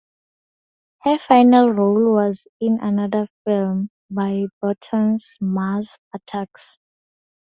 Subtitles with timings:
[1.03, 6.79] Her final role was in another film by Burton, Mars Attacks!